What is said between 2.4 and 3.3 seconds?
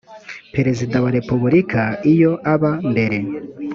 aba mbere